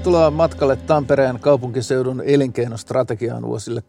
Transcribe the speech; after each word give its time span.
Tervetuloa 0.00 0.30
matkalle 0.30 0.76
Tampereen 0.76 1.40
kaupunkiseudun 1.40 2.22
elinkeinostrategiaan 2.24 3.42
vuosille 3.42 3.82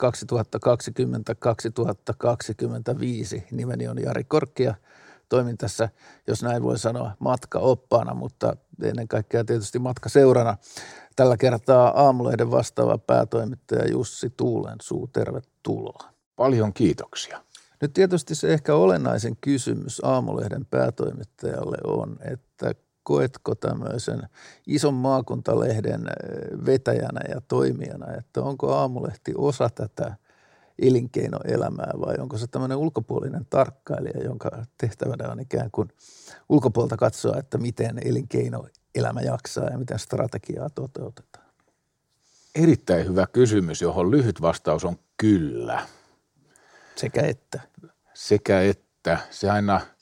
2020-2025. 3.37 3.43
Nimeni 3.51 3.87
on 3.87 4.01
Jari 4.01 4.23
Korkki 4.23 4.63
ja 4.63 4.75
toimin 5.29 5.57
tässä, 5.57 5.89
jos 6.27 6.43
näin 6.43 6.63
voi 6.63 6.79
sanoa, 6.79 7.11
matkaoppaana, 7.19 8.13
mutta 8.13 8.55
ennen 8.83 9.07
kaikkea 9.07 9.43
tietysti 9.43 9.79
matkaseurana. 9.79 10.57
Tällä 11.15 11.37
kertaa 11.37 12.03
Aamulehden 12.03 12.51
vastaava 12.51 12.97
päätoimittaja 12.97 13.91
Jussi 13.91 14.29
Tuulensuu, 14.37 15.07
tervetuloa. 15.07 16.09
Paljon 16.35 16.73
kiitoksia. 16.73 17.41
Nyt 17.81 17.93
tietysti 17.93 18.35
se 18.35 18.53
ehkä 18.53 18.75
olennaisin 18.75 19.37
kysymys 19.41 20.01
Aamulehden 20.03 20.65
päätoimittajalle 20.65 21.77
on, 21.83 22.17
että 22.21 22.73
koetko 23.11 23.55
tämmöisen 23.55 24.21
ison 24.67 24.93
maakuntalehden 24.93 26.01
eh, 26.07 26.65
vetäjänä 26.65 27.19
ja 27.29 27.41
toimijana, 27.47 28.13
että 28.13 28.41
onko 28.41 28.73
Aamulehti 28.73 29.33
osa 29.37 29.69
tätä 29.69 30.15
elinkeinoelämää 30.79 31.91
vai 31.99 32.15
onko 32.19 32.37
se 32.37 32.47
tämmöinen 32.47 32.77
ulkopuolinen 32.77 33.45
tarkkailija, 33.49 34.23
jonka 34.23 34.49
tehtävänä 34.77 35.31
on 35.31 35.39
ikään 35.39 35.71
kuin 35.71 35.89
ulkopuolta 36.49 36.97
katsoa, 36.97 37.37
että 37.37 37.57
miten 37.57 37.99
elinkeinoelämä 38.05 39.21
jaksaa 39.21 39.69
ja 39.69 39.77
miten 39.77 39.99
strategiaa 39.99 40.69
toteutetaan? 40.69 41.45
Erittäin 42.55 43.05
hyvä 43.05 43.27
kysymys, 43.27 43.81
johon 43.81 44.11
lyhyt 44.11 44.41
vastaus 44.41 44.85
on 44.85 44.95
kyllä. 45.17 45.87
Sekä 46.95 47.21
että. 47.21 47.59
Sekä 48.13 48.61
että. 48.61 49.17
Se 49.29 49.49
aina– 49.49 49.81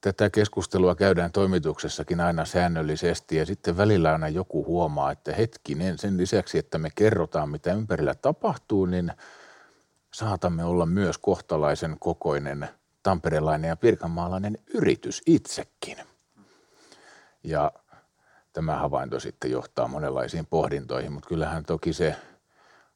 tätä 0.00 0.30
keskustelua 0.30 0.94
käydään 0.94 1.32
toimituksessakin 1.32 2.20
aina 2.20 2.44
säännöllisesti 2.44 3.36
ja 3.36 3.46
sitten 3.46 3.76
välillä 3.76 4.12
aina 4.12 4.28
joku 4.28 4.64
huomaa, 4.64 5.12
että 5.12 5.34
hetkinen, 5.34 5.98
sen 5.98 6.16
lisäksi, 6.16 6.58
että 6.58 6.78
me 6.78 6.90
kerrotaan, 6.94 7.50
mitä 7.50 7.74
ympärillä 7.74 8.14
tapahtuu, 8.14 8.86
niin 8.86 9.12
saatamme 10.14 10.64
olla 10.64 10.86
myös 10.86 11.18
kohtalaisen 11.18 11.96
kokoinen 12.00 12.68
tamperelainen 13.02 13.68
ja 13.68 13.76
pirkanmaalainen 13.76 14.58
yritys 14.74 15.22
itsekin. 15.26 15.96
Ja 17.44 17.72
tämä 18.52 18.76
havainto 18.76 19.20
sitten 19.20 19.50
johtaa 19.50 19.88
monenlaisiin 19.88 20.46
pohdintoihin, 20.46 21.12
mutta 21.12 21.28
kyllähän 21.28 21.64
toki 21.64 21.92
se 21.92 22.16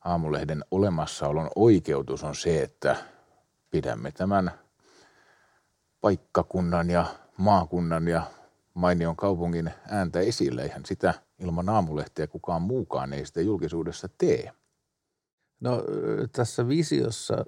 aamulehden 0.05 0.65
olemassaolon 0.71 1.51
oikeutus 1.57 2.25
on 2.25 2.35
se, 2.35 2.63
että 2.63 2.97
pidämme 3.71 4.13
tämän– 4.13 4.51
paikkakunnan 6.03 6.91
ja 6.91 7.07
maakunnan 7.37 8.09
ja 8.09 8.23
mainion 8.75 9.17
kaupungin 9.17 9.71
ääntä 9.89 10.21
esille. 10.21 10.63
Eihän 10.63 10.87
sitä 10.87 11.15
ilman 11.39 11.69
aamulehteä 11.69 12.27
kukaan 12.27 12.63
muukaan 12.63 13.13
ei 13.13 13.27
sitä 13.27 13.41
julkisuudessa 13.41 14.09
tee. 14.19 14.53
No 15.61 15.85
tässä 16.33 16.69
visiossa 16.69 17.45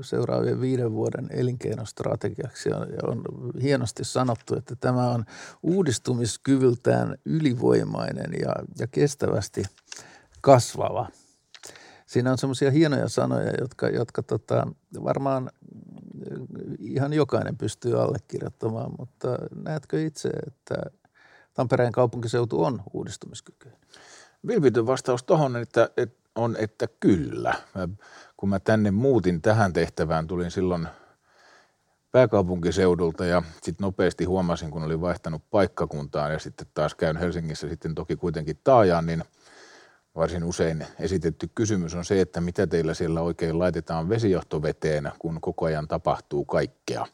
seuraavien 0.00 0.60
viiden 0.60 0.92
vuoden 0.92 1.28
elinkeinostrategiaksi 1.30 2.72
on, 2.72 2.86
on 3.02 3.22
hienosti 3.62 4.04
sanottu, 4.04 4.56
että 4.56 4.76
tämä 4.76 5.10
on 5.10 5.24
uudistumiskyvyltään 5.62 7.16
ylivoimainen 7.24 8.30
ja, 8.40 8.54
ja 8.78 8.86
kestävästi 8.86 9.62
kasvava. 10.40 11.08
Siinä 12.08 12.32
on 12.32 12.38
semmoisia 12.38 12.70
hienoja 12.70 13.08
sanoja, 13.08 13.52
jotka, 13.60 13.88
jotka 13.88 14.22
tota, 14.22 14.66
varmaan 15.04 15.50
ihan 16.78 17.12
jokainen 17.12 17.56
pystyy 17.58 18.00
allekirjoittamaan, 18.00 18.90
mutta 18.98 19.28
näetkö 19.64 20.02
itse, 20.02 20.28
että 20.28 20.74
Tampereen 21.54 21.92
kaupunkiseutu 21.92 22.64
on 22.64 22.82
uudistumiskykyinen? 22.92 23.80
Vilpitön 24.46 24.86
vastaus 24.86 25.22
tuohon 25.22 25.56
että, 25.56 25.90
että 25.96 26.18
on, 26.34 26.56
että 26.58 26.88
kyllä. 27.00 27.54
Mä, 27.74 27.88
kun 28.36 28.48
mä 28.48 28.60
tänne 28.60 28.90
muutin 28.90 29.42
tähän 29.42 29.72
tehtävään, 29.72 30.26
tulin 30.26 30.50
silloin 30.50 30.88
pääkaupunkiseudulta 32.10 33.24
ja 33.24 33.42
sitten 33.62 33.84
nopeasti 33.84 34.24
huomasin, 34.24 34.70
kun 34.70 34.82
olin 34.82 35.00
vaihtanut 35.00 35.42
paikkakuntaan 35.50 36.32
ja 36.32 36.38
sitten 36.38 36.66
taas 36.74 36.94
käyn 36.94 37.16
Helsingissä 37.16 37.68
sitten 37.68 37.94
toki 37.94 38.16
kuitenkin 38.16 38.60
taajaan, 38.64 39.06
niin– 39.06 39.24
varsin 40.14 40.44
usein 40.44 40.86
esitetty 41.00 41.50
kysymys 41.54 41.94
on 41.94 42.04
se, 42.04 42.20
että 42.20 42.40
mitä 42.40 42.66
teillä 42.66 42.94
siellä 42.94 43.20
oikein 43.20 43.58
laitetaan 43.58 44.08
vesijohtoveteen, 44.08 45.12
kun 45.18 45.40
koko 45.40 45.64
ajan 45.64 45.88
tapahtuu 45.88 46.44
kaikkea. 46.44 47.06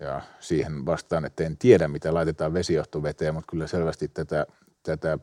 Ja 0.00 0.22
siihen 0.40 0.86
vastaan, 0.86 1.24
että 1.24 1.44
en 1.44 1.58
tiedä, 1.58 1.88
mitä 1.88 2.14
laitetaan 2.14 2.54
vesijohtoveteen, 2.54 3.34
mutta 3.34 3.50
kyllä 3.50 3.66
selvästi 3.66 4.08
tätä, 4.08 4.46
tätä 4.82 5.18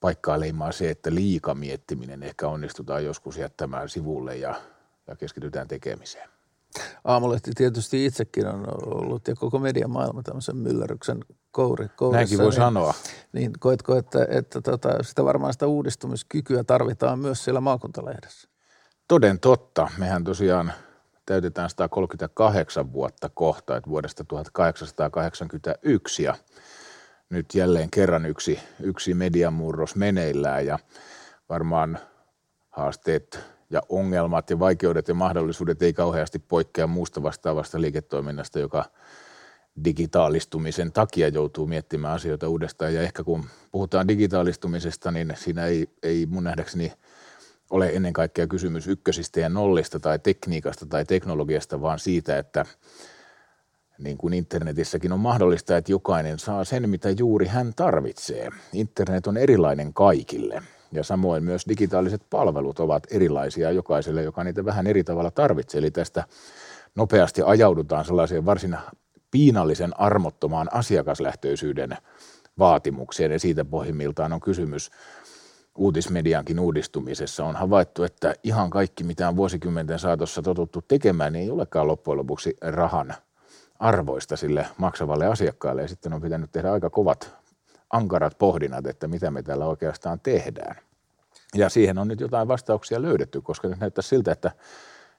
paikkaa 0.00 0.40
leimaa 0.40 0.72
se, 0.72 0.90
että 0.90 1.14
liika 1.14 1.54
miettiminen 1.54 2.22
ehkä 2.22 2.48
onnistutaan 2.48 3.04
joskus 3.04 3.36
jättämään 3.36 3.88
sivulle 3.88 4.36
ja, 4.36 4.54
ja 5.06 5.16
keskitytään 5.16 5.68
tekemiseen. 5.68 6.39
Aamulehti 7.04 7.50
tietysti 7.56 8.06
itsekin 8.06 8.46
on 8.46 8.66
ollut 8.84 9.28
ja 9.28 9.34
koko 9.34 9.58
median 9.58 9.90
maailma 9.90 10.22
tämmöisen 10.22 10.56
myllerryksen 10.56 11.24
kouri, 11.50 11.88
kourissa. 11.96 12.16
Näinkin 12.16 12.38
voi 12.38 12.46
niin, 12.46 12.52
sanoa. 12.52 12.94
Niin 13.32 13.52
koetko, 13.58 13.96
että, 13.96 14.26
että 14.30 14.60
tota, 14.60 15.02
sitä 15.02 15.24
varmaan 15.24 15.52
sitä 15.52 15.66
uudistumiskykyä 15.66 16.64
tarvitaan 16.64 17.18
myös 17.18 17.44
siellä 17.44 17.60
maakuntalehdessä? 17.60 18.48
Toden 19.08 19.40
totta. 19.40 19.88
Mehän 19.98 20.24
tosiaan 20.24 20.72
täytetään 21.26 21.70
138 21.70 22.92
vuotta 22.92 23.30
kohta, 23.34 23.76
että 23.76 23.90
vuodesta 23.90 24.24
1881 24.24 26.22
ja 26.22 26.34
nyt 27.30 27.54
jälleen 27.54 27.90
kerran 27.90 28.26
yksi, 28.26 28.60
yksi 28.80 29.14
mediamurros 29.14 29.96
meneillään 29.96 30.66
ja 30.66 30.78
varmaan 31.48 31.98
haasteet 32.70 33.40
ja 33.70 33.82
ongelmat 33.88 34.50
ja 34.50 34.58
vaikeudet 34.58 35.08
ja 35.08 35.14
mahdollisuudet 35.14 35.82
ei 35.82 35.92
kauheasti 35.92 36.38
poikkea 36.38 36.86
muusta 36.86 37.22
vastaavasta 37.22 37.80
liiketoiminnasta, 37.80 38.58
joka 38.58 38.84
digitaalistumisen 39.84 40.92
takia 40.92 41.28
joutuu 41.28 41.66
miettimään 41.66 42.14
asioita 42.14 42.48
uudestaan. 42.48 42.94
Ja 42.94 43.02
ehkä 43.02 43.24
kun 43.24 43.44
puhutaan 43.70 44.08
digitaalistumisesta, 44.08 45.10
niin 45.10 45.32
siinä 45.36 45.66
ei, 45.66 45.88
ei 46.02 46.26
mun 46.26 46.44
nähdäkseni 46.44 46.92
ole 47.70 47.88
ennen 47.88 48.12
kaikkea 48.12 48.46
kysymys 48.46 48.88
ykkösistä 48.88 49.40
ja 49.40 49.48
nollista 49.48 50.00
tai 50.00 50.18
tekniikasta 50.18 50.86
tai 50.86 51.04
teknologiasta, 51.04 51.80
vaan 51.80 51.98
siitä, 51.98 52.38
että 52.38 52.66
niin 53.98 54.18
kuin 54.18 54.34
internetissäkin 54.34 55.12
on 55.12 55.20
mahdollista, 55.20 55.76
että 55.76 55.92
jokainen 55.92 56.38
saa 56.38 56.64
sen, 56.64 56.90
mitä 56.90 57.10
juuri 57.10 57.46
hän 57.46 57.72
tarvitsee. 57.76 58.48
Internet 58.72 59.26
on 59.26 59.36
erilainen 59.36 59.94
kaikille 59.94 60.62
ja 60.92 61.04
samoin 61.04 61.44
myös 61.44 61.64
digitaaliset 61.68 62.22
palvelut 62.30 62.80
ovat 62.80 63.06
erilaisia 63.10 63.70
jokaiselle, 63.70 64.22
joka 64.22 64.44
niitä 64.44 64.64
vähän 64.64 64.86
eri 64.86 65.04
tavalla 65.04 65.30
tarvitsee. 65.30 65.78
Eli 65.78 65.90
tästä 65.90 66.24
nopeasti 66.94 67.42
ajaudutaan 67.44 68.04
sellaiseen 68.04 68.46
varsin 68.46 68.76
piinallisen 69.30 70.00
armottomaan 70.00 70.68
asiakaslähtöisyyden 70.72 71.96
vaatimukseen 72.58 73.32
ja 73.32 73.38
siitä 73.38 73.64
pohjimmiltaan 73.64 74.32
on 74.32 74.40
kysymys 74.40 74.90
uutismediankin 75.76 76.60
uudistumisessa. 76.60 77.44
On 77.44 77.56
havaittu, 77.56 78.04
että 78.04 78.34
ihan 78.42 78.70
kaikki, 78.70 79.04
mitä 79.04 79.28
on 79.28 79.36
vuosikymmenten 79.36 79.98
saatossa 79.98 80.42
totuttu 80.42 80.82
tekemään, 80.88 81.32
niin 81.32 81.42
ei 81.42 81.50
olekaan 81.50 81.86
loppujen 81.86 82.18
lopuksi 82.18 82.56
rahan 82.60 83.14
arvoista 83.78 84.36
sille 84.36 84.66
maksavalle 84.78 85.26
asiakkaalle 85.26 85.82
ja 85.82 85.88
sitten 85.88 86.12
on 86.12 86.20
pitänyt 86.20 86.52
tehdä 86.52 86.72
aika 86.72 86.90
kovat 86.90 87.39
ankarat 87.90 88.38
pohdinnat, 88.38 88.86
että 88.86 89.08
mitä 89.08 89.30
me 89.30 89.42
täällä 89.42 89.66
oikeastaan 89.66 90.20
tehdään. 90.20 90.76
Ja 91.54 91.68
siihen 91.68 91.98
on 91.98 92.08
nyt 92.08 92.20
jotain 92.20 92.48
vastauksia 92.48 93.02
löydetty, 93.02 93.40
koska 93.40 93.68
nyt 93.68 93.80
näyttää 93.80 94.02
siltä, 94.02 94.32
että 94.32 94.50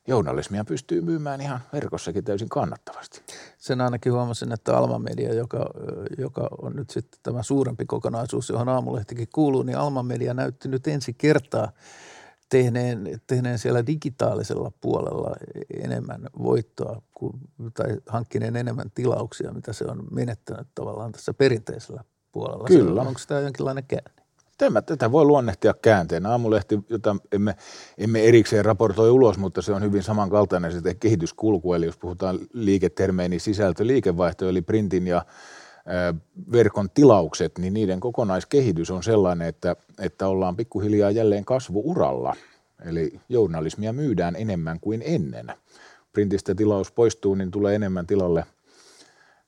journalismia 0.07 0.65
pystyy 0.65 1.01
myymään 1.01 1.41
ihan 1.41 1.59
verkossakin 1.73 2.23
täysin 2.23 2.49
kannattavasti. 2.49 3.21
Sen 3.57 3.81
ainakin 3.81 4.13
huomasin, 4.13 4.51
että 4.51 4.77
Alma 4.77 4.99
Media, 4.99 5.33
joka, 5.33 5.69
joka 6.17 6.49
on 6.61 6.75
nyt 6.75 6.89
sitten 6.89 7.19
tämä 7.23 7.43
suurempi 7.43 7.85
kokonaisuus, 7.85 8.49
johon 8.49 8.69
Aamulehtikin 8.69 9.27
kuuluu, 9.33 9.63
niin 9.63 9.77
Alma 9.77 10.03
Media 10.03 10.33
näytti 10.33 10.67
nyt 10.67 10.87
ensi 10.87 11.13
kertaa 11.13 11.71
tehneen, 12.49 13.21
tehneen 13.27 13.59
siellä 13.59 13.85
digitaalisella 13.85 14.71
puolella 14.81 15.35
enemmän 15.83 16.27
voittoa 16.43 17.01
kuin, 17.13 17.33
tai 17.73 17.97
hankkineen 18.07 18.55
enemmän 18.55 18.91
tilauksia, 18.95 19.53
mitä 19.53 19.73
se 19.73 19.85
on 19.85 20.03
menettänyt 20.11 20.67
tavallaan 20.75 21.11
tässä 21.11 21.33
perinteisellä 21.33 22.03
puolella. 22.31 22.63
Kyllä. 22.67 23.01
Onko 23.01 23.19
tämä 23.27 23.39
jonkinlainen 23.39 23.83
käänne? 23.87 24.21
Tämä, 24.57 24.81
tätä 24.81 25.11
voi 25.11 25.25
luonnehtia 25.25 25.73
käänteen. 25.81 26.25
Aamulehti, 26.25 26.79
jota 26.89 27.15
emme, 27.31 27.55
emme 27.97 28.23
erikseen 28.23 28.65
raportoi 28.65 29.09
ulos, 29.09 29.37
mutta 29.37 29.61
se 29.61 29.73
on 29.73 29.81
hyvin 29.81 30.03
samankaltainen 30.03 30.71
se 30.71 30.93
kehityskulku. 30.93 31.73
Eli 31.73 31.85
jos 31.85 31.97
puhutaan 31.97 32.39
liiketermein, 32.53 33.29
niin 33.29 33.41
sisältö, 33.41 33.87
liikevaihto, 33.87 34.49
eli 34.49 34.61
printin 34.61 35.07
ja 35.07 35.25
verkon 36.51 36.89
tilaukset, 36.89 37.57
niin 37.57 37.73
niiden 37.73 37.99
kokonaiskehitys 37.99 38.91
on 38.91 39.03
sellainen, 39.03 39.47
että, 39.47 39.75
että 39.99 40.27
ollaan 40.27 40.55
pikkuhiljaa 40.55 41.11
jälleen 41.11 41.45
kasvuuralla. 41.45 42.35
Eli 42.85 43.19
journalismia 43.29 43.93
myydään 43.93 44.35
enemmän 44.35 44.79
kuin 44.79 45.01
ennen. 45.05 45.53
Printistä 46.13 46.55
tilaus 46.55 46.91
poistuu, 46.91 47.35
niin 47.35 47.51
tulee 47.51 47.75
enemmän 47.75 48.07
tilalle– 48.07 48.45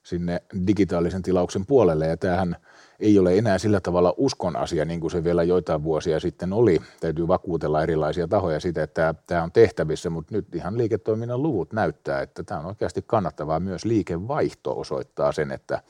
sinne 0.04 0.42
digitaalisen 0.66 1.22
tilauksen 1.22 1.66
puolelle. 1.66 2.06
Ja 2.06 2.16
tämähän 2.16 2.56
ei 3.00 3.18
ole 3.18 3.38
enää 3.38 3.58
sillä 3.58 3.80
tavalla 3.80 4.14
uskon 4.16 4.56
asia, 4.56 4.84
niin 4.84 5.00
kuin 5.00 5.10
se 5.10 5.24
vielä 5.24 5.42
joitain 5.42 5.84
vuosia 5.84 6.20
sitten 6.20 6.52
oli. 6.52 6.80
Täytyy 7.00 7.28
vakuutella 7.28 7.82
erilaisia 7.82 8.28
tahoja 8.28 8.60
sitä, 8.60 8.82
että 8.82 9.14
tämä 9.26 9.42
on 9.42 9.52
tehtävissä, 9.52 10.10
mutta 10.10 10.34
nyt 10.34 10.54
ihan 10.54 10.78
liiketoiminnan 10.78 11.42
luvut 11.42 11.72
näyttää, 11.72 12.22
että 12.22 12.42
tämä 12.42 12.60
on 12.60 12.66
oikeasti 12.66 13.04
kannattavaa. 13.06 13.60
Myös 13.60 13.84
liikevaihto 13.84 14.80
osoittaa 14.80 15.32
sen, 15.32 15.52
että 15.52 15.82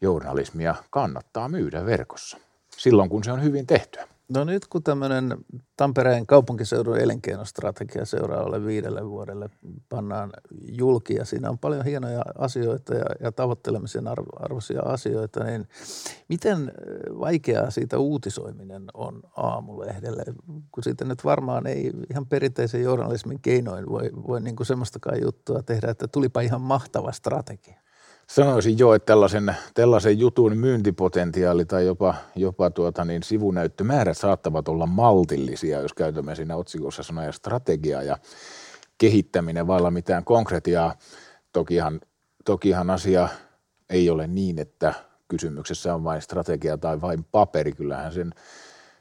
journalismia 0.00 0.74
kannattaa 0.90 1.48
myydä 1.48 1.86
verkossa 1.86 2.38
silloin, 2.76 3.10
kun 3.10 3.24
se 3.24 3.32
on 3.32 3.42
hyvin 3.42 3.66
tehtyä. 3.66 4.09
No 4.34 4.44
nyt 4.44 4.66
kun 4.66 4.82
tämmöinen 4.82 5.36
Tampereen 5.76 6.26
kaupunkiseudun 6.26 6.98
elinkeinostrategia 6.98 8.04
seuraavalle 8.04 8.66
viidelle 8.66 9.08
vuodelle 9.08 9.50
pannaan 9.88 10.32
julki 10.60 11.14
ja 11.14 11.24
siinä 11.24 11.50
on 11.50 11.58
paljon 11.58 11.84
hienoja 11.84 12.22
asioita 12.38 12.94
ja, 12.94 13.04
ja 13.20 13.32
tavoittelemisen 13.32 14.08
arvoisia 14.36 14.82
asioita, 14.82 15.44
niin 15.44 15.68
miten 16.28 16.72
vaikeaa 17.20 17.70
siitä 17.70 17.98
uutisoiminen 17.98 18.84
on 18.94 19.22
aamulehdelle? 19.36 20.24
Kun 20.72 20.84
siitä 20.84 21.04
nyt 21.04 21.24
varmaan 21.24 21.66
ei 21.66 21.92
ihan 22.10 22.26
perinteisen 22.26 22.82
journalismin 22.82 23.40
keinoin 23.40 23.88
voi, 23.88 24.10
voi 24.26 24.40
niin 24.40 24.56
kuin 24.56 24.66
semmoistakaan 24.66 25.22
juttua 25.22 25.62
tehdä, 25.62 25.90
että 25.90 26.08
tulipa 26.08 26.40
ihan 26.40 26.60
mahtava 26.60 27.12
strategia. 27.12 27.80
Sanoisin 28.30 28.78
jo, 28.78 28.94
että 28.94 29.06
tällaisen, 29.06 29.56
tällaisen 29.74 30.18
jutun 30.18 30.56
myyntipotentiaali 30.56 31.64
tai 31.64 31.86
jopa, 31.86 32.14
jopa 32.36 32.70
tuota 32.70 33.04
niin 33.04 33.22
sivunäyttömäärät 33.22 34.18
saattavat 34.18 34.68
olla 34.68 34.86
maltillisia, 34.86 35.80
jos 35.80 35.94
käytämme 35.94 36.34
siinä 36.34 36.56
otsikossa 36.56 37.02
sanoja 37.02 37.32
strategia 37.32 38.02
ja 38.02 38.18
kehittäminen 38.98 39.66
vailla 39.66 39.90
mitään 39.90 40.24
konkretiaa. 40.24 40.94
Tokihan, 41.52 42.00
tokihan 42.44 42.90
asia 42.90 43.28
ei 43.88 44.10
ole 44.10 44.26
niin, 44.26 44.58
että 44.58 44.94
kysymyksessä 45.28 45.94
on 45.94 46.04
vain 46.04 46.22
strategia 46.22 46.78
tai 46.78 47.00
vain 47.00 47.24
paperi. 47.24 47.72
Kyllähän 47.72 48.12
sen 48.12 48.34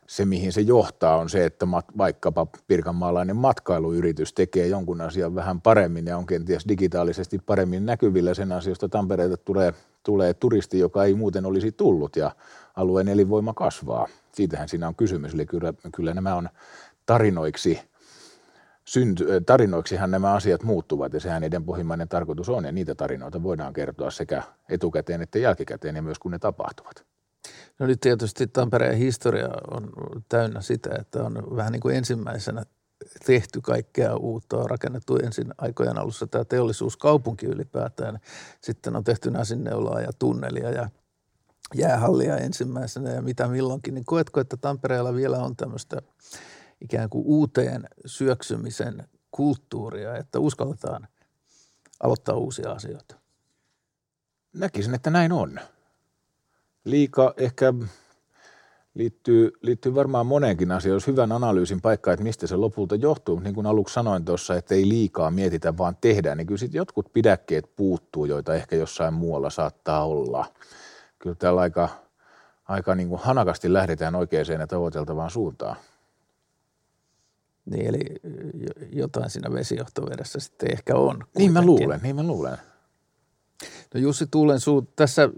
se, 0.10 0.26
mihin 0.26 0.54
se 0.54 0.62
johtaa, 0.62 1.18
on 1.18 1.30
se, 1.30 1.46
että 1.46 1.66
mat, 1.66 1.86
vaikkapa 1.98 2.48
pirkanmaalainen 2.68 3.36
matkailuyritys 3.36 4.34
tekee 4.34 4.68
jonkun 4.68 5.02
asian 5.02 5.36
vähän 5.36 5.62
paremmin 5.62 6.06
ja 6.06 6.18
on 6.18 6.26
kenties 6.26 6.68
digitaalisesti 6.68 7.40
paremmin 7.46 7.86
näkyvillä 7.86 8.34
sen 8.34 8.52
asioista. 8.52 8.90
Tampereelta 8.90 9.38
tulee, 9.38 9.74
tulee 10.04 10.34
turisti, 10.34 10.80
joka 10.80 11.04
ei 11.04 11.14
muuten 11.14 11.46
olisi 11.46 11.72
tullut 11.72 12.16
ja 12.16 12.32
alueen 12.76 13.08
elinvoima 13.08 13.54
kasvaa. 13.54 14.08
Siitähän 14.32 14.70
siinä 14.70 14.88
on 14.88 14.96
kysymys. 14.96 15.34
Eli 15.34 15.46
kyllä, 15.46 15.74
kyllä 15.96 16.14
nämä 16.14 16.36
on 16.36 16.50
tarinoiksi, 17.06 17.80
synty, 18.86 19.28
tarinoiksihan 19.46 20.12
nämä 20.12 20.34
asiat 20.34 20.64
muuttuvat 20.64 21.14
ja 21.14 21.20
sehän 21.20 21.42
niiden 21.42 21.66
pohjimmainen 21.66 22.08
tarkoitus 22.08 22.50
on 22.50 22.66
ja 22.66 22.72
niitä 22.72 22.96
tarinoita 22.96 23.44
voidaan 23.44 23.74
kertoa 23.74 24.12
sekä 24.12 24.44
etukäteen 24.70 25.22
että 25.22 25.40
jälkikäteen 25.40 25.96
ja 25.96 26.02
myös 26.02 26.20
kun 26.20 26.32
ne 26.32 26.40
tapahtuvat. 26.40 27.06
No 27.80 27.88
nyt 27.88 28.00
tietysti 28.00 28.47
Tampereen 28.47 28.97
historia 28.97 29.50
on 29.71 29.89
täynnä 30.30 30.62
sitä, 30.62 30.89
että 31.00 31.24
on 31.24 31.56
vähän 31.56 31.71
niin 31.71 31.81
kuin 31.81 31.95
ensimmäisenä 31.95 32.63
tehty 33.25 33.62
kaikkea 33.62 34.15
uutta, 34.15 34.57
on 34.57 34.69
rakennettu 34.69 35.15
ensin 35.15 35.53
aikojen 35.57 35.97
alussa 35.97 36.27
tämä 36.27 36.45
teollisuuskaupunki 36.45 37.45
ylipäätään. 37.45 38.19
Sitten 38.62 38.95
on 38.95 39.03
tehty 39.03 39.31
nasinneulaa 39.31 40.01
ja 40.01 40.13
tunnelia 40.19 40.69
ja 40.69 40.89
jäähallia 41.75 42.38
ensimmäisenä 42.38 43.09
ja 43.09 43.21
mitä 43.21 43.47
milloinkin. 43.47 43.94
Niin 43.94 44.06
koetko, 44.06 44.39
että 44.39 44.57
Tampereella 44.57 45.13
vielä 45.13 45.38
on 45.38 45.56
tämmöistä 45.56 46.01
ikään 46.81 47.09
kuin 47.09 47.24
uuteen 47.25 47.88
syöksymisen 48.06 49.07
kulttuuria, 49.31 50.18
että 50.18 50.39
uskalletaan 50.39 51.07
aloittaa 52.03 52.36
uusia 52.36 52.71
asioita? 52.71 53.15
Näkisin, 54.53 54.95
että 54.95 55.09
näin 55.09 55.31
on 55.31 55.59
liika 56.86 57.34
ehkä 57.38 57.74
liittyy, 58.94 59.52
liittyy 59.62 59.96
varmaan 59.96 60.26
moneenkin 60.26 60.72
asiaan. 60.72 60.94
Jos 60.94 61.08
hyvän 61.08 61.31
analyysin 61.31 61.81
paikka, 61.81 62.14
että 62.14 62.24
mistä 62.24 62.48
se 62.48 62.56
lopulta 62.56 62.96
johtuu, 62.96 63.40
niin 63.40 63.56
kuin 63.56 63.68
aluksi 63.68 63.94
sanoin 63.94 64.26
tuossa, 64.26 64.56
että 64.56 64.76
ei 64.76 64.90
liikaa 64.90 65.31
mietitä, 65.31 65.78
vaan 65.78 65.98
tehdään, 66.02 66.38
niin 66.38 66.48
kyllä 66.48 66.60
sitten 66.60 66.80
jotkut 66.80 67.14
pidäkkeet 67.14 67.76
puuttuu, 67.76 68.26
joita 68.26 68.56
ehkä 68.56 68.76
jossain 68.76 69.14
muualla 69.14 69.50
saattaa 69.50 70.06
olla. 70.06 70.46
Kyllä 71.20 71.36
täällä 71.36 71.62
aika, 71.62 71.90
aika 72.68 72.96
niin 72.96 73.10
kuin 73.10 73.22
hanakasti 73.22 73.74
lähdetään 73.74 74.16
oikeaan 74.16 74.60
ja 74.60 74.68
tavoiteltavaan 74.68 75.32
suuntaan. 75.32 75.75
Niin, 77.66 77.88
eli 77.88 78.06
jotain 78.92 79.30
siinä 79.30 79.54
vesijohtovedessä 79.54 80.40
sitten 80.40 80.72
ehkä 80.72 80.96
on. 80.96 81.16
Kuitenkin. 81.16 81.30
Niin 81.38 81.54
mä 81.54 81.66
luulen, 81.66 82.00
niin 82.04 82.16
mä 82.16 82.24
luulen. 82.24 82.58
No 83.94 84.00
Jussi 84.00 84.27
Tuulensuu, 84.31 84.81
tässä 84.81 85.30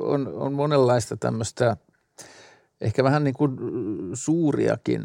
on, 0.00 0.28
on 0.28 0.52
monenlaista 0.52 1.16
tämmöistä 1.16 1.76
ehkä 2.80 3.04
vähän 3.04 3.24
niin 3.24 3.34
kuin 3.34 3.56
suuriakin 4.14 5.04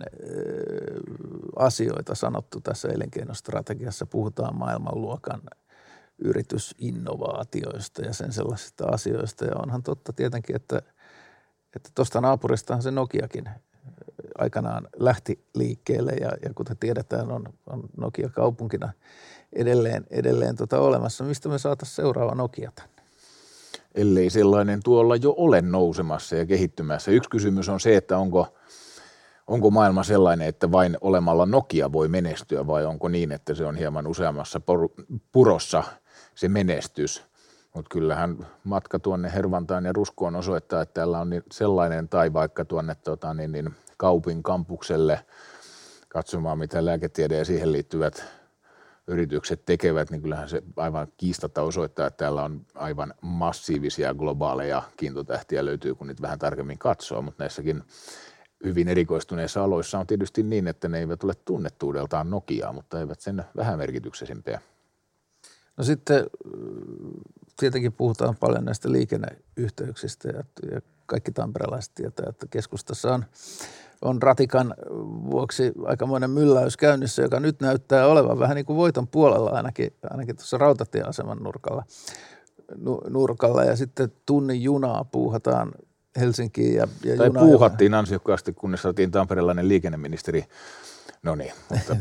asioita 1.55 2.15
sanottu 2.15 2.61
tässä 2.61 2.87
elinkeinostrategiassa. 2.87 4.05
Puhutaan 4.05 4.55
maailmanluokan 4.55 5.41
yritysinnovaatioista 6.19 8.01
ja 8.01 8.13
sen 8.13 8.33
sellaisista 8.33 8.85
asioista. 8.87 9.45
Ja 9.45 9.55
onhan 9.55 9.83
totta 9.83 10.13
tietenkin, 10.13 10.55
että 10.55 10.81
että 11.75 11.89
tuosta 11.95 12.21
naapuristahan 12.21 12.83
se 12.83 12.91
Nokiakin 12.91 13.49
aikanaan 14.37 14.87
lähti 14.99 15.45
liikkeelle 15.55 16.11
ja, 16.11 16.31
ja 16.43 16.53
kuten 16.55 16.77
tiedetään, 16.77 17.31
on, 17.31 17.43
on 17.67 17.83
Nokia 17.97 18.29
kaupunkina 18.29 18.93
edelleen, 19.53 20.05
edelleen 20.09 20.55
tota 20.55 20.79
olemassa. 20.79 21.23
Mistä 21.23 21.49
me 21.49 21.57
saataisiin 21.57 21.95
seuraava 21.95 22.35
Nokia 22.35 22.71
tänne? 22.75 23.01
Ellei 23.95 24.29
sellainen 24.29 24.79
tuolla 24.83 25.15
jo 25.15 25.33
ole 25.37 25.61
nousemassa 25.61 26.35
ja 26.35 26.45
kehittymässä. 26.45 27.11
Yksi 27.11 27.29
kysymys 27.29 27.69
on 27.69 27.79
se, 27.79 27.97
että 27.97 28.17
onko, 28.17 28.47
onko 29.47 29.71
maailma 29.71 30.03
sellainen, 30.03 30.47
että 30.47 30.71
vain 30.71 30.97
olemalla 31.01 31.45
Nokia 31.45 31.91
voi 31.91 32.07
menestyä 32.07 32.67
vai 32.67 32.85
onko 32.85 33.07
niin, 33.07 33.31
että 33.31 33.53
se 33.53 33.65
on 33.65 33.75
hieman 33.75 34.07
useammassa 34.07 34.61
purossa 35.31 35.83
se 36.35 36.49
menestys. 36.49 37.23
Mutta 37.75 37.89
kyllähän 37.89 38.47
matka 38.63 38.99
tuonne 38.99 39.31
Hervantaan 39.33 39.85
ja 39.85 39.93
Ruskoon 39.93 40.35
osoittaa, 40.35 40.81
että 40.81 40.93
täällä 40.93 41.19
on 41.19 41.29
sellainen 41.51 42.09
tai 42.09 42.33
vaikka 42.33 42.65
tuonne 42.65 42.95
tota, 42.95 43.33
niin, 43.33 43.51
niin, 43.51 43.73
Kaupin 44.01 44.43
kampukselle 44.43 45.25
katsomaan, 46.09 46.59
mitä 46.59 46.85
lääketiede 46.85 47.37
ja 47.37 47.45
siihen 47.45 47.71
liittyvät 47.71 48.23
yritykset 49.07 49.65
tekevät, 49.65 50.11
niin 50.11 50.21
kyllähän 50.21 50.49
se 50.49 50.63
aivan 50.77 51.07
kiistatta 51.17 51.61
osoittaa, 51.61 52.07
että 52.07 52.17
täällä 52.17 52.43
on 52.43 52.65
aivan 52.75 53.13
massiivisia 53.21 54.13
globaaleja 54.13 54.83
kiintotähtiä 54.97 55.65
löytyy, 55.65 55.95
kun 55.95 56.07
niitä 56.07 56.21
vähän 56.21 56.39
tarkemmin 56.39 56.77
katsoo, 56.77 57.21
mutta 57.21 57.43
näissäkin 57.43 57.83
hyvin 58.63 58.87
erikoistuneissa 58.87 59.63
aloissa 59.63 59.99
on 59.99 60.07
tietysti 60.07 60.43
niin, 60.43 60.67
että 60.67 60.87
ne 60.87 60.99
eivät 60.99 61.23
ole 61.23 61.33
tunnettuudeltaan 61.45 62.29
Nokiaa, 62.29 62.73
mutta 62.73 62.99
eivät 62.99 63.19
sen 63.19 63.43
vähän 63.57 63.77
merkityksesimpiä. 63.77 64.61
No 65.77 65.83
sitten 65.83 66.25
tietenkin 67.59 67.93
puhutaan 67.93 68.35
paljon 68.39 68.65
näistä 68.65 68.91
liikenneyhteyksistä 68.91 70.29
ja, 70.29 70.43
ja 70.71 70.81
kaikki 71.05 71.31
tamperelaiset 71.31 71.91
tietää, 71.95 72.25
että 72.29 72.45
keskustassa 72.49 73.13
on 73.13 73.25
on 74.01 74.21
ratikan 74.21 74.73
vuoksi 75.31 75.71
aikamoinen 75.85 76.29
mylläys 76.29 76.77
käynnissä, 76.77 77.21
joka 77.21 77.39
nyt 77.39 77.61
näyttää 77.61 78.07
olevan 78.07 78.39
vähän 78.39 78.55
niin 78.55 78.65
kuin 78.65 78.77
voiton 78.77 79.07
puolella 79.07 79.49
ainakin, 79.49 79.93
ainakin 80.09 80.35
tuossa 80.35 80.57
rautatieaseman 80.57 81.37
nurkalla, 81.37 81.83
nurkalla. 83.09 83.63
Ja 83.63 83.75
sitten 83.75 84.11
tunnin 84.25 84.63
junaa 84.63 85.03
puuhataan 85.03 85.71
Helsinkiin 86.19 86.75
ja, 86.75 86.87
ja 87.05 87.17
Tai 87.17 87.31
puuhattiin 87.31 87.93
ansiokkaasti, 87.93 88.53
kunnes 88.53 88.81
saatiin 88.81 89.11
tamperelainen 89.11 89.67
liikenneministeri 89.67 90.45
No 91.23 91.35
niin. 91.35 91.53
Mutta... 91.69 91.95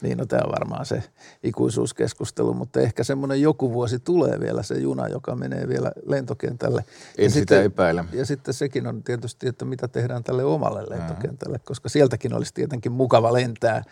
niin, 0.00 0.18
no 0.18 0.26
tämä 0.26 0.42
on 0.44 0.52
varmaan 0.52 0.86
se 0.86 1.02
ikuisuuskeskustelu, 1.42 2.54
mutta 2.54 2.80
ehkä 2.80 3.04
semmoinen 3.04 3.42
joku 3.42 3.72
vuosi 3.72 3.98
tulee 3.98 4.40
vielä 4.40 4.62
se 4.62 4.74
juna, 4.74 5.08
joka 5.08 5.36
menee 5.36 5.68
vielä 5.68 5.92
lentokentälle. 6.06 6.84
En 7.18 7.24
ja 7.24 7.30
sitä 7.30 7.38
sitten, 7.38 7.64
epäile. 7.64 8.04
Ja 8.12 8.26
sitten 8.26 8.54
sekin 8.54 8.86
on 8.86 9.02
tietysti, 9.02 9.48
että 9.48 9.64
mitä 9.64 9.88
tehdään 9.88 10.24
tälle 10.24 10.44
omalle 10.44 10.82
lentokentälle, 10.88 11.56
mm-hmm. 11.56 11.66
koska 11.66 11.88
sieltäkin 11.88 12.34
olisi 12.34 12.54
tietenkin 12.54 12.92
mukava 12.92 13.32
lentää 13.32 13.82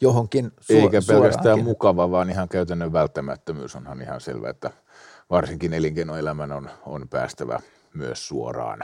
johonkin 0.00 0.52
su- 0.60 0.74
Eikä 0.74 0.90
pelkästään 0.90 1.32
suoraankin. 1.32 1.64
mukava, 1.64 2.10
vaan 2.10 2.30
ihan 2.30 2.48
käytännön 2.48 2.92
välttämättömyys 2.92 3.76
onhan 3.76 4.02
ihan 4.02 4.20
selvä, 4.20 4.50
että 4.50 4.70
varsinkin 5.30 5.74
elinkeinoelämän 5.74 6.52
on, 6.52 6.70
on 6.86 7.08
päästävä 7.08 7.60
myös 7.94 8.28
suoraan 8.28 8.80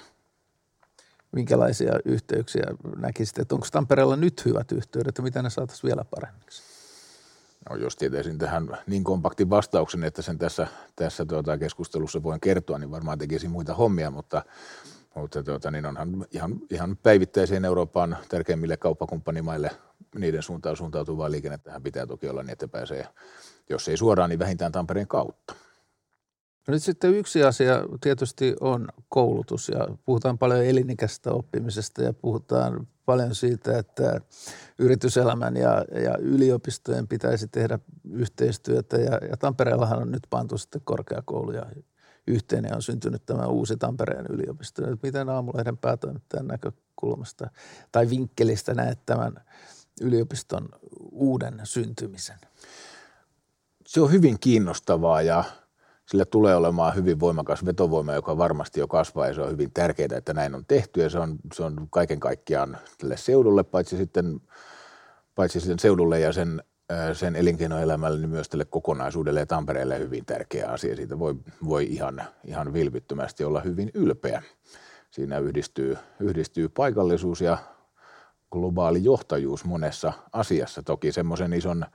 minkälaisia 1.32 1.92
yhteyksiä 2.04 2.64
näkisitte, 2.96 3.42
että 3.42 3.54
onko 3.54 3.66
Tampereella 3.72 4.16
nyt 4.16 4.44
hyvät 4.44 4.72
yhteydet 4.72 5.18
ja 5.18 5.24
mitä 5.24 5.42
ne 5.42 5.50
saataisiin 5.50 5.88
vielä 5.88 6.04
paremmiksi? 6.04 6.62
No, 7.70 7.76
jos 7.76 7.96
tietäisin 7.96 8.38
tähän 8.38 8.78
niin 8.86 9.04
kompaktin 9.04 9.50
vastauksen, 9.50 10.04
että 10.04 10.22
sen 10.22 10.38
tässä, 10.38 10.66
tässä 10.96 11.24
tuota 11.24 11.58
keskustelussa 11.58 12.22
voin 12.22 12.40
kertoa, 12.40 12.78
niin 12.78 12.90
varmaan 12.90 13.18
tekisin 13.18 13.50
muita 13.50 13.74
hommia, 13.74 14.10
mutta, 14.10 14.42
mutta 15.14 15.42
tuota, 15.42 15.70
niin 15.70 15.86
onhan 15.86 16.26
ihan, 16.30 16.60
ihan 16.70 16.96
päivittäiseen 17.02 17.64
Euroopan 17.64 18.16
tärkeimmille 18.28 18.76
kauppakumppanimaille 18.76 19.70
niiden 20.14 20.42
suuntaan 20.42 20.76
suuntautuvaa 20.76 21.30
liikennettähän 21.30 21.82
pitää 21.82 22.06
toki 22.06 22.28
olla 22.28 22.42
niin, 22.42 22.52
että 22.52 22.68
pääsee, 22.68 23.08
jos 23.70 23.88
ei 23.88 23.96
suoraan, 23.96 24.30
niin 24.30 24.38
vähintään 24.38 24.72
Tampereen 24.72 25.08
kautta. 25.08 25.54
No 26.66 26.72
nyt 26.72 26.82
sitten 26.82 27.14
yksi 27.14 27.42
asia 27.42 27.82
tietysti 28.00 28.56
on 28.60 28.88
koulutus 29.08 29.68
ja 29.68 29.88
puhutaan 30.04 30.38
paljon 30.38 30.64
elinikäisestä 30.64 31.30
oppimisesta 31.30 32.02
ja 32.02 32.12
puhutaan 32.12 32.86
paljon 33.04 33.34
siitä, 33.34 33.78
että 33.78 34.20
yrityselämän 34.78 35.56
ja, 35.56 35.84
ja 36.04 36.16
yliopistojen 36.18 37.08
pitäisi 37.08 37.48
tehdä 37.48 37.78
yhteistyötä 38.10 38.96
ja, 38.96 39.20
ja 39.30 39.36
Tampereellahan 39.36 39.98
on 39.98 40.10
nyt 40.10 40.26
pantu 40.30 40.58
sitten 40.58 40.80
korkeakouluja 40.84 41.66
yhteen 42.26 42.64
ja 42.64 42.76
on 42.76 42.82
syntynyt 42.82 43.26
tämä 43.26 43.46
uusi 43.46 43.76
Tampereen 43.76 44.26
yliopisto. 44.30 44.82
Miten 45.02 45.28
aamulehden 45.28 45.76
päätoimittajan 45.76 46.46
näkökulmasta 46.46 47.50
tai 47.92 48.10
vinkkelistä 48.10 48.74
näet 48.74 49.06
tämän 49.06 49.44
yliopiston 50.00 50.68
uuden 51.12 51.60
syntymisen? 51.64 52.38
Se 53.86 54.00
on 54.00 54.12
hyvin 54.12 54.40
kiinnostavaa 54.40 55.22
ja 55.22 55.44
sillä 56.06 56.24
tulee 56.24 56.56
olemaan 56.56 56.94
hyvin 56.94 57.20
voimakas 57.20 57.64
vetovoima, 57.64 58.14
joka 58.14 58.38
varmasti 58.38 58.80
jo 58.80 58.88
kasvaa 58.88 59.26
ja 59.26 59.34
se 59.34 59.40
on 59.40 59.50
hyvin 59.50 59.70
tärkeää, 59.74 60.16
että 60.16 60.34
näin 60.34 60.54
on 60.54 60.64
tehty 60.68 61.02
ja 61.02 61.10
se 61.10 61.18
on, 61.18 61.36
se 61.52 61.62
on 61.62 61.86
kaiken 61.90 62.20
kaikkiaan 62.20 62.78
tälle 62.98 63.16
seudulle, 63.16 63.64
paitsi 63.64 63.96
sitten, 63.96 64.40
paitsi 65.34 65.60
sitten 65.60 65.78
seudulle 65.78 66.20
ja 66.20 66.32
sen, 66.32 66.62
sen 67.12 67.36
elinkeinoelämälle, 67.36 68.18
niin 68.18 68.30
myös 68.30 68.48
tälle 68.48 68.64
kokonaisuudelle 68.64 69.40
ja 69.40 69.46
Tampereelle 69.46 69.98
hyvin 69.98 70.26
tärkeä 70.26 70.68
asia. 70.68 70.96
Siitä 70.96 71.18
voi, 71.18 71.34
voi 71.64 71.84
ihan, 71.84 72.22
ihan 72.44 72.72
vilpittömästi 72.72 73.44
olla 73.44 73.60
hyvin 73.60 73.90
ylpeä. 73.94 74.42
Siinä 75.10 75.38
yhdistyy, 75.38 75.98
yhdistyy 76.20 76.68
paikallisuus 76.68 77.40
ja 77.40 77.58
globaali 78.50 79.04
johtajuus 79.04 79.64
monessa 79.64 80.12
asiassa. 80.32 80.82
Toki 80.82 81.12
semmoisen 81.12 81.52
ison 81.52 81.86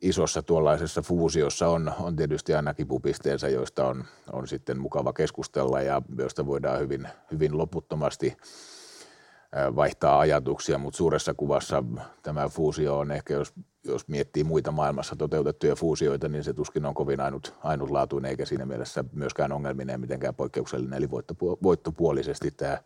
isossa 0.00 0.42
tuollaisessa 0.42 1.02
fuusiossa 1.02 1.68
on, 1.68 1.92
on 2.00 2.16
tietysti 2.16 2.54
aina 2.54 2.74
kipupisteensä, 2.74 3.48
joista 3.48 3.86
on, 3.86 4.04
on 4.32 4.48
sitten 4.48 4.78
mukava 4.78 5.12
keskustella 5.12 5.80
ja 5.80 6.02
joista 6.18 6.46
voidaan 6.46 6.80
hyvin, 6.80 7.08
hyvin 7.32 7.58
loputtomasti 7.58 8.36
vaihtaa 9.76 10.20
ajatuksia, 10.20 10.78
mutta 10.78 10.96
suuressa 10.96 11.34
kuvassa 11.34 11.84
tämä 12.22 12.48
fuusio 12.48 12.98
on 12.98 13.10
ehkä, 13.10 13.34
jos, 13.34 13.52
jos 13.84 14.08
miettii 14.08 14.44
muita 14.44 14.72
maailmassa 14.72 15.16
toteutettuja 15.16 15.76
fuusioita, 15.76 16.28
niin 16.28 16.44
se 16.44 16.52
tuskin 16.52 16.86
on 16.86 16.94
kovin 16.94 17.20
ainut, 17.20 17.54
ainutlaatuinen 17.62 18.30
eikä 18.30 18.44
siinä 18.44 18.66
mielessä 18.66 19.04
myöskään 19.12 19.52
ongelminen 19.52 20.00
mitenkään 20.00 20.34
poikkeuksellinen. 20.34 20.98
Eli 20.98 21.10
voittopuolisesti 21.62 22.50
tämä 22.50 22.78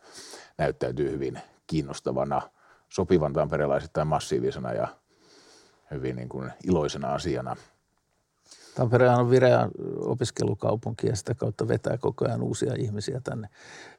näyttäytyy 0.57 1.11
hyvin 1.11 1.39
kiinnostavana, 1.67 2.41
sopivan 2.89 3.33
tamperelaisittain 3.33 4.07
massiivisena 4.07 4.73
ja 4.73 4.87
hyvin 5.91 6.15
niin 6.15 6.29
kuin 6.29 6.51
iloisena 6.63 7.13
asiana. 7.13 7.55
Tampere 8.75 9.09
on 9.09 9.29
vireä 9.29 9.69
opiskelukaupunki 9.97 11.07
ja 11.07 11.15
sitä 11.15 11.35
kautta 11.35 11.67
vetää 11.67 11.97
koko 11.97 12.25
ajan 12.25 12.41
uusia 12.41 12.73
ihmisiä 12.77 13.21
tänne 13.23 13.47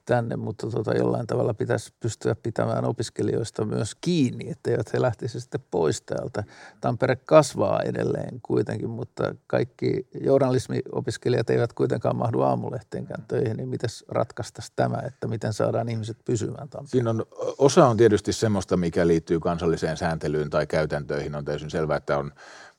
tänne, 0.06 0.37
mutta 0.37 0.71
tota, 0.71 0.95
jollain 0.95 1.26
tavalla 1.26 1.54
pitäisi 1.54 1.92
pystyä 2.00 2.35
pitämään 2.35 2.85
opiskelijoista 2.85 3.64
myös 3.64 3.95
kiinni, 4.00 4.50
etteivät 4.50 4.92
he 4.92 5.00
lähtisi 5.00 5.40
sitten 5.40 5.61
pois 5.71 6.02
täältä. 6.02 6.45
Tampere 6.80 7.16
kasvaa 7.16 7.83
edelleen 7.83 8.40
kuitenkin, 8.42 8.90
mutta 8.90 9.35
kaikki 9.47 10.06
journalismiopiskelijat 10.21 11.50
eivät 11.50 11.73
kuitenkaan 11.73 12.16
mahdu 12.16 12.40
aamulehteenkään 12.40 13.25
töihin, 13.28 13.56
niin 13.56 13.68
miten 13.68 13.90
ratkaistaisi 14.09 14.73
tämä, 14.76 15.02
että 15.06 15.28
miten 15.28 15.52
saadaan 15.52 15.88
ihmiset 15.88 16.16
pysymään 16.25 16.68
Tampereella? 16.68 16.90
Siinä 16.90 17.11
on, 17.11 17.25
osa 17.59 17.87
on 17.87 17.97
tietysti 17.97 18.33
semmoista, 18.33 18.76
mikä 18.76 19.06
liittyy 19.06 19.40
kansalliseen 19.40 19.97
sääntelyyn 19.97 20.50
tai 20.50 20.66
käytäntöihin. 20.66 21.35
On 21.35 21.45
täysin 21.45 21.71
selvää, 21.71 21.97
että 21.97 22.18
on 22.18 22.33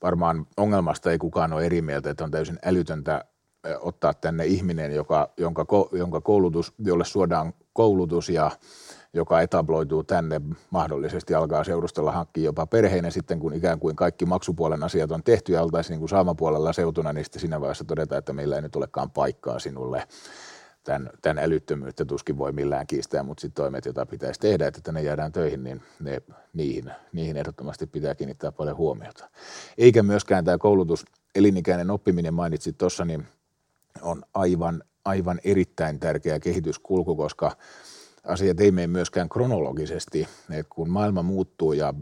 varmaan 0.04 0.46
ongelmasta 0.58 1.12
ei 1.12 1.18
kukaan 1.18 1.54
ole 1.54 1.66
eri 1.66 1.82
mieltä, 1.82 2.10
että 2.10 2.24
on 2.24 2.32
täysin 2.32 2.60
älytöntä 2.66 3.26
ottaa 3.80 4.14
tänne 4.14 4.46
ihminen, 4.46 4.96
joka, 4.96 5.30
jonka, 5.38 5.66
jonka 5.92 6.22
koulutus, 6.22 6.74
jolle 6.80 7.06
suodaan 7.06 7.54
koulutus 7.74 8.30
ja 8.30 8.52
joka 9.14 9.42
etabloituu 9.42 10.04
tänne, 10.04 10.42
mahdollisesti 10.70 11.34
alkaa 11.34 11.64
seurustella 11.64 12.12
hankkia 12.12 12.44
jopa 12.44 12.68
perheinä 12.68 13.10
sitten, 13.10 13.40
kun 13.40 13.54
ikään 13.54 13.80
kuin 13.80 13.96
kaikki 13.96 14.26
maksupuolen 14.26 14.84
asiat 14.84 15.12
on 15.12 15.24
tehty 15.24 15.54
ja 15.54 15.64
oltaisiin 15.64 15.92
niin 15.92 16.00
kuin 16.00 16.10
saamapuolella 16.10 16.74
seutuna, 16.74 17.14
niin 17.14 17.26
sitten 17.26 17.40
siinä 17.40 17.62
vaiheessa 17.62 17.84
todetaan, 17.84 18.20
että 18.20 18.34
meillä 18.34 18.56
ei 18.56 18.62
nyt 18.62 18.76
olekaan 18.76 19.12
paikkaa 19.12 19.60
sinulle. 19.60 20.04
Tämän, 20.88 21.10
tämän 21.22 21.44
älyttömyyttä 21.44 22.06
tuskin 22.06 22.38
voi 22.38 22.52
millään 22.52 22.88
kiistää, 22.88 23.24
mutta 23.24 23.42
sitten 23.42 23.64
toimet, 23.64 23.86
joita 23.86 24.06
pitäisi 24.06 24.40
tehdä, 24.40 24.68
että 24.68 24.82
tänne 24.84 25.02
jäädään 25.02 25.32
töihin, 25.32 25.64
niin 25.64 25.82
ne, 26.00 26.22
niihin, 26.54 26.92
niihin 27.14 27.38
ehdottomasti 27.38 27.88
pitää 27.88 28.16
kiinnittää 28.16 28.52
paljon 28.52 28.78
huomiota. 28.78 29.30
Eikä 29.78 30.04
myöskään 30.04 30.46
tämä 30.46 30.58
koulutus, 30.58 31.06
elinikäinen 31.36 31.92
oppiminen 31.92 32.34
mainitsit 32.34 32.78
tuossa, 32.78 33.06
niin– 33.06 33.28
on 34.02 34.24
aivan, 34.34 34.84
aivan 35.06 35.40
erittäin 35.44 36.00
tärkeä 36.00 36.40
kehityskulku, 36.40 37.16
koska 37.16 37.52
asiat 38.24 38.60
ei 38.60 38.72
mene 38.72 38.88
myöskään 38.88 39.30
kronologisesti, 39.30 40.28
että 40.50 40.70
kun 40.76 40.90
maailma 40.90 41.22
muuttuu 41.22 41.74
ja 41.74 41.94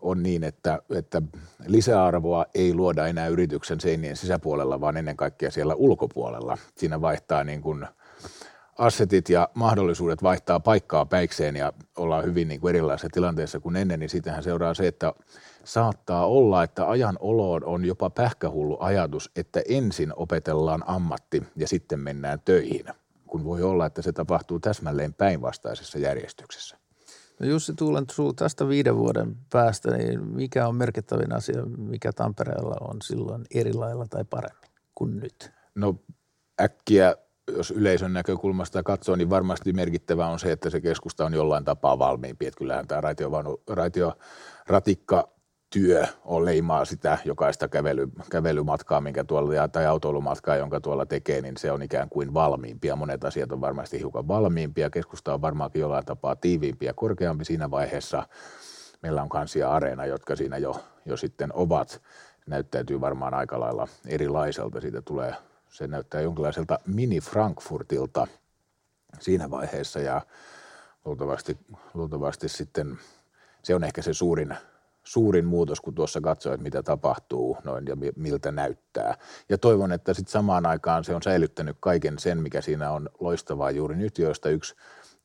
on 0.00 0.22
niin, 0.22 0.44
että, 0.44 0.82
että 0.90 1.22
lisäarvoa 1.66 2.46
ei 2.54 2.74
luoda 2.74 3.06
enää 3.06 3.28
yrityksen 3.28 3.80
seinien 3.80 4.16
sisäpuolella, 4.16 4.80
vaan 4.80 4.96
ennen 4.96 5.16
kaikkea 5.16 5.50
siellä 5.50 5.74
ulkopuolella. 5.74 6.58
Siinä 6.76 7.00
vaihtaa 7.00 7.44
niin 7.44 7.62
kuin 7.62 7.86
assetit 8.78 9.28
ja 9.28 9.48
mahdollisuudet 9.54 10.22
vaihtaa 10.22 10.60
paikkaa 10.60 11.06
päikseen 11.06 11.56
ja 11.56 11.72
ollaan 11.96 12.24
hyvin 12.24 12.48
niin 12.48 12.60
kuin 12.60 12.74
erilaisessa 12.74 13.08
tilanteessa 13.12 13.60
kuin 13.60 13.76
ennen, 13.76 14.00
niin 14.00 14.10
siitähän 14.10 14.42
seuraa 14.42 14.74
se, 14.74 14.86
että 14.86 15.12
saattaa 15.64 16.26
olla, 16.26 16.62
että 16.62 16.90
ajan 16.90 17.16
oloon 17.20 17.64
on 17.64 17.84
jopa 17.84 18.10
pähkähullu 18.10 18.76
ajatus, 18.80 19.30
että 19.36 19.62
ensin 19.68 20.12
opetellaan 20.16 20.84
ammatti 20.86 21.42
ja 21.56 21.68
sitten 21.68 22.00
mennään 22.00 22.40
töihin, 22.44 22.84
kun 23.26 23.44
voi 23.44 23.62
olla, 23.62 23.86
että 23.86 24.02
se 24.02 24.12
tapahtuu 24.12 24.60
täsmälleen 24.60 25.14
päinvastaisessa 25.14 25.98
järjestyksessä. 25.98 26.76
No 27.40 27.46
Jussi 27.46 27.74
Tuulensuu, 27.74 28.32
tästä 28.32 28.68
viiden 28.68 28.96
vuoden 28.96 29.36
päästä, 29.52 29.96
niin 29.96 30.26
mikä 30.26 30.68
on 30.68 30.74
merkittävin 30.74 31.32
asia, 31.32 31.62
mikä 31.78 32.12
Tampereella 32.12 32.76
on 32.80 32.96
silloin 33.02 33.44
eri 33.54 33.72
lailla 33.72 34.06
tai 34.10 34.24
paremmin 34.24 34.70
kuin 34.94 35.20
nyt? 35.20 35.52
No 35.74 35.94
äkkiä 36.60 37.16
jos 37.56 37.70
yleisön 37.70 38.12
näkökulmasta 38.12 38.82
katsoo, 38.82 39.16
niin 39.16 39.30
varmasti 39.30 39.72
merkittävä 39.72 40.26
on 40.26 40.38
se, 40.38 40.52
että 40.52 40.70
se 40.70 40.80
keskusta 40.80 41.24
on 41.24 41.34
jollain 41.34 41.64
tapaa 41.64 41.98
valmiimpi. 41.98 42.46
Että 42.46 42.58
kyllähän 42.58 42.86
tämä 42.86 43.00
raitio, 43.00 43.30
raitio 43.68 44.12
ratikka 44.66 45.28
työ 45.70 46.04
on 46.24 46.44
leimaa 46.44 46.84
sitä 46.84 47.18
jokaista 47.24 47.68
kävely, 47.68 48.08
kävelymatkaa, 48.30 49.00
minkä 49.00 49.24
tuolla, 49.24 49.68
tai 49.68 49.86
autoilumatkaa, 49.86 50.56
jonka 50.56 50.80
tuolla 50.80 51.06
tekee, 51.06 51.40
niin 51.40 51.56
se 51.56 51.72
on 51.72 51.82
ikään 51.82 52.08
kuin 52.08 52.34
valmiimpia. 52.34 52.96
Monet 52.96 53.24
asiat 53.24 53.52
on 53.52 53.60
varmasti 53.60 53.98
hiukan 53.98 54.28
valmiimpia. 54.28 54.90
Keskusta 54.90 55.34
on 55.34 55.42
varmaankin 55.42 55.80
jollain 55.80 56.04
tapaa 56.04 56.36
tiiviimpi 56.36 56.86
ja 56.86 56.94
korkeampi 56.94 57.44
siinä 57.44 57.70
vaiheessa. 57.70 58.22
Meillä 59.02 59.22
on 59.22 59.28
kansia 59.28 59.70
areena, 59.70 60.06
jotka 60.06 60.36
siinä 60.36 60.58
jo, 60.58 60.76
jo 61.04 61.16
sitten 61.16 61.50
ovat. 61.54 62.02
Näyttäytyy 62.46 63.00
varmaan 63.00 63.34
aika 63.34 63.60
lailla 63.60 63.88
erilaiselta. 64.06 64.80
Siitä 64.80 65.02
tulee, 65.02 65.34
se 65.70 65.86
näyttää 65.86 66.20
jonkinlaiselta 66.20 66.78
mini-Frankfurtilta 66.86 68.26
siinä 69.20 69.50
vaiheessa 69.50 70.00
ja 70.00 70.20
luultavasti, 71.04 71.58
luultavasti 71.94 72.48
sitten 72.48 72.98
se 73.62 73.74
on 73.74 73.84
ehkä 73.84 74.02
se 74.02 74.14
suurin 74.14 74.56
suurin 75.04 75.44
muutos, 75.44 75.80
kun 75.80 75.94
tuossa 75.94 76.20
katsoit, 76.20 76.60
mitä 76.60 76.82
tapahtuu 76.82 77.58
noin 77.64 77.86
ja 77.86 77.96
miltä 78.16 78.52
näyttää. 78.52 79.14
Ja 79.48 79.58
toivon, 79.58 79.92
että 79.92 80.14
sitten 80.14 80.32
samaan 80.32 80.66
aikaan 80.66 81.04
se 81.04 81.14
on 81.14 81.22
säilyttänyt 81.22 81.76
kaiken 81.80 82.18
sen, 82.18 82.38
mikä 82.38 82.60
siinä 82.60 82.90
on 82.90 83.08
loistavaa 83.20 83.70
juuri 83.70 83.96
nyt, 83.96 84.18
joista 84.18 84.48
yksi 84.48 84.74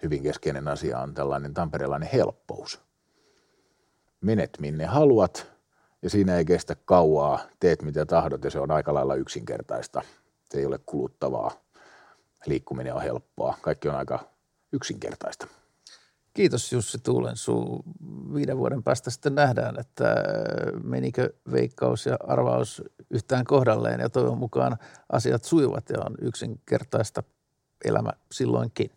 hyvin 0.03 0.23
keskeinen 0.23 0.67
asia 0.67 0.99
on 0.99 1.13
tällainen 1.13 1.53
tamperelainen 1.53 2.09
helppous. 2.13 2.81
Menet 4.21 4.57
minne 4.59 4.85
haluat 4.85 5.51
ja 6.01 6.09
siinä 6.09 6.37
ei 6.37 6.45
kestä 6.45 6.75
kauaa, 6.85 7.39
teet 7.59 7.81
mitä 7.81 8.05
tahdot 8.05 8.43
ja 8.43 8.51
se 8.51 8.59
on 8.59 8.71
aika 8.71 8.93
lailla 8.93 9.15
yksinkertaista. 9.15 10.01
Se 10.55 10.59
ei 10.59 10.65
ole 10.65 10.79
kuluttavaa. 10.85 11.51
Liikkuminen 12.45 12.93
on 12.93 13.01
helppoa. 13.01 13.57
Kaikki 13.61 13.89
on 13.89 13.95
aika 13.95 14.29
yksinkertaista. 14.73 15.47
Kiitos 16.33 16.71
Jussi 16.71 16.97
Tuulensuu. 16.97 17.83
Viiden 18.33 18.57
vuoden 18.57 18.83
päästä 18.83 19.09
sitten 19.09 19.35
nähdään, 19.35 19.79
että 19.79 20.15
menikö 20.83 21.33
veikkaus 21.51 22.05
ja 22.05 22.17
arvaus 22.27 22.83
yhtään 23.09 23.45
kohdalleen 23.45 23.99
ja 23.99 24.09
toivon 24.09 24.37
mukaan 24.37 24.77
asiat 25.11 25.43
sujuvat 25.43 25.89
ja 25.89 25.97
on 26.05 26.15
yksinkertaista 26.21 27.23
elämä 27.85 28.11
silloinkin. 28.31 28.91